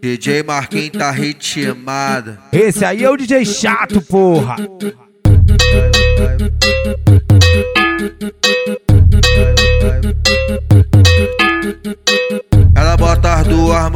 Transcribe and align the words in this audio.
DJ 0.00 0.42
Marquinhos 0.42 0.90
tá 0.90 1.10
ritmado. 1.10 2.38
Esse 2.52 2.84
aí 2.84 3.04
é 3.04 3.10
o 3.10 3.16
DJ 3.16 3.44
chato, 3.44 4.00
porra. 4.00 4.56
Ela 4.58 6.75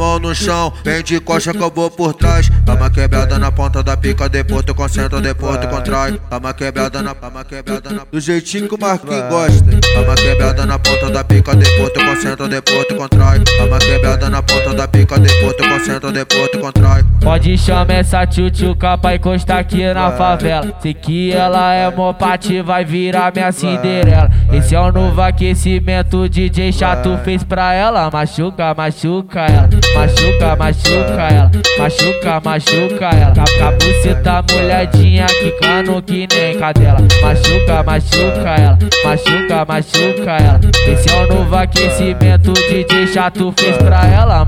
mãos 0.01 0.19
no 0.19 0.33
chão, 0.33 0.73
vem 0.83 1.03
de 1.03 1.19
coxa 1.19 1.53
que 1.53 1.61
eu 1.61 1.69
vou 1.69 1.91
por 1.91 2.15
trás. 2.15 2.49
Tama 2.65 2.89
quebrada 2.89 3.37
na 3.37 3.51
ponta 3.51 3.83
da 3.83 3.95
pica, 3.95 4.27
depois 4.27 4.65
tu 4.65 4.73
concentra, 4.73 5.21
depois 5.21 5.59
tu 5.59 5.67
contrai. 5.67 6.19
Tama 6.27 6.53
quebrada 6.55 7.03
na, 7.03 7.13
tama 7.13 7.45
quebrada 7.45 7.91
na, 7.91 8.03
do 8.11 8.19
jeitinho 8.19 8.67
que 8.67 8.73
o 8.73 8.79
Marquinhos 8.79 9.29
gosta. 9.29 9.79
Tama 9.93 10.15
quebrada 10.15 10.65
na 10.65 10.79
ponta 10.79 11.11
da 11.11 11.23
pica, 11.23 11.55
depois 11.55 11.93
tu 11.93 12.03
concentra, 12.03 12.47
depois 12.47 12.85
tu 12.87 12.95
contrai. 12.95 13.43
Tama 13.43 13.77
quebrada 13.77 14.29
na 14.29 14.41
ponta 14.41 14.73
da 14.73 14.87
pica, 14.87 15.19
depois 15.19 15.55
tu 15.55 15.69
concentra, 15.69 16.11
depois 16.11 16.49
tu 16.49 16.59
contrai. 16.59 17.03
Pode 17.21 17.55
chamar 17.55 17.93
essa 17.93 18.25
tchutchuca 18.25 18.97
pra 18.97 19.15
encostar 19.15 19.59
aqui 19.59 19.85
na 19.93 20.11
favela. 20.11 20.73
Sei 20.79 20.93
que 20.93 21.31
ela 21.31 21.73
é 21.73 21.89
mopate, 21.89 22.61
vai 22.61 22.83
virar 22.83 23.31
minha 23.33 23.51
Cinderela. 23.51 24.29
Esse 24.51 24.75
é 24.75 24.79
o 24.79 24.91
novo 24.91 25.21
aquecimento, 25.21 26.27
DJ 26.27 26.73
chato 26.73 27.17
fez 27.23 27.43
pra 27.43 27.73
ela. 27.73 28.09
Machuca, 28.11 28.73
machuca 28.73 29.41
ela, 29.41 29.69
machuca, 29.95 30.55
machuca 30.55 31.27
ela, 31.31 31.51
machuca, 31.77 32.41
machuca 32.43 33.05
ela. 33.05 33.33
Com 33.33 33.65
a 33.65 33.71
buceta 33.71 34.43
molhadinha, 34.51 35.27
quicando 35.27 36.01
que 36.01 36.27
nem 36.27 36.57
cadela. 36.57 36.99
Machuca, 37.21 37.83
machuca 37.83 38.55
ela, 38.57 38.79
machuca, 39.05 39.65
machuca 39.65 40.31
ela. 40.31 40.59
Esse 40.91 41.09
é 41.09 41.23
o 41.23 41.35
novo 41.35 41.55
aquecimento, 41.55 42.51
DJ 42.51 43.07
chato 43.07 43.53
fez 43.55 43.77
pra 43.77 44.07
ela. 44.07 44.47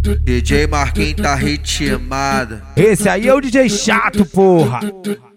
DJ 0.00 0.66
Marquinhos 0.66 1.16
tá 1.16 1.34
ritmado. 1.34 2.62
Esse 2.74 3.08
aí 3.08 3.28
é 3.28 3.34
o 3.34 3.40
DJ 3.40 3.68
chato, 3.68 4.24
porra. 4.24 4.80
Ela 4.82 5.30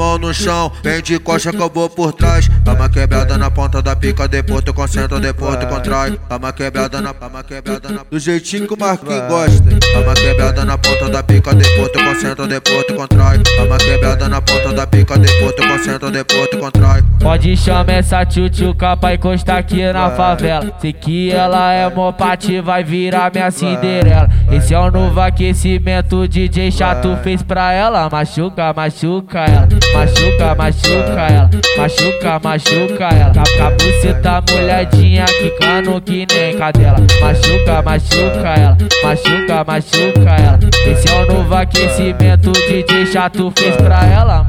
mãos 0.00 0.18
no 0.18 0.32
chão, 0.32 0.72
vem 0.82 1.02
de 1.02 1.18
coxa 1.18 1.50
que 1.52 1.60
eu 1.60 1.68
vou 1.68 1.90
por 1.90 2.14
trás. 2.14 2.48
Tama 2.64 2.88
quebrada 2.88 3.36
na 3.36 3.50
ponta 3.50 3.82
da 3.82 3.94
pica, 3.94 4.26
depois 4.26 4.64
tu 4.64 4.72
concentra, 4.72 5.20
depois 5.20 5.58
tu 5.58 5.66
contrai. 5.66 6.18
Tama 6.26 6.52
quebrada 6.54 7.02
na, 7.02 7.12
tama 7.12 7.42
quebrada 7.42 7.90
na, 7.90 8.02
do 8.10 8.18
jeitinho 8.18 8.66
que 8.66 8.72
o 8.72 8.78
Marquinhos 8.78 9.28
gosta. 9.28 9.62
Tama 9.92 10.14
quebrada 10.14 10.64
na 10.64 10.78
ponta 10.78 11.10
da 11.10 11.22
pica, 11.22 11.54
depois 11.54 11.92
tu 11.92 12.02
concentra, 12.02 12.46
depois 12.46 12.86
tu 12.86 12.94
contrai. 12.94 13.42
Tama 13.42 13.76
quebrada 13.76 14.28
na 14.28 14.40
ponta 14.40 14.72
da 14.72 14.86
pica, 14.86 15.18
depois 15.18 15.54
tu 15.54 15.68
concentra, 15.68 16.10
depois 16.10 16.48
tu 16.48 16.58
contrai. 16.58 17.02
Pode 17.20 17.54
chamar 17.54 17.92
essa 17.92 18.24
tchutchuca 18.24 18.96
pra 18.96 19.14
encostar 19.14 19.58
aqui 19.58 19.84
na 19.92 20.10
favela. 20.10 20.72
Sei 20.78 20.92
que 20.92 21.30
ela 21.30 21.72
é 21.72 21.88
mopate, 21.88 22.60
vai 22.60 22.82
virar 22.82 23.30
minha 23.30 23.50
Cinderela. 23.50 24.28
Esse 24.50 24.74
é 24.74 24.78
o 24.78 24.90
novo 24.90 25.20
aquecimento, 25.20 26.26
DJ 26.26 26.72
chato 26.72 27.16
fez 27.22 27.42
pra 27.42 27.72
ela. 27.72 28.08
Machuca, 28.10 28.72
machuca 28.72 29.40
ela, 29.40 29.68
machuca, 29.94 30.54
machuca 30.54 31.20
ela, 31.30 31.50
machuca, 31.76 32.40
machuca 32.42 33.04
ela. 33.14 33.32
Com 33.32 33.64
a 33.64 33.70
buceta 33.70 34.42
molhadinha, 34.50 35.24
quicando 35.26 36.00
que 36.00 36.26
nem 36.26 36.56
cadela. 36.56 36.98
Machuca, 37.20 37.82
machuca 37.82 38.54
ela, 38.56 38.78
machuca, 39.02 39.64
machuca 39.64 40.36
ela. 40.42 40.58
Esse 40.90 41.08
é 41.08 41.22
o 41.22 41.34
novo 41.34 41.54
aquecimento, 41.54 42.50
DJ 42.52 43.06
chato 43.06 43.52
fez 43.54 43.76
pra 43.76 44.06
ela. 44.06 44.39